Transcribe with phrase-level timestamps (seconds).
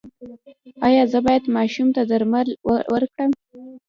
[0.87, 2.47] ایا زه باید ماشوم ته درمل
[2.93, 3.31] ورکړم؟